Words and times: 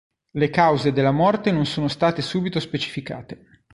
Le 0.31 0.49
cause 0.49 0.93
della 0.93 1.11
morte 1.11 1.51
non 1.51 1.67
sono 1.67 1.87
state 1.87 2.23
subito 2.23 2.59
specificate. 2.59 3.61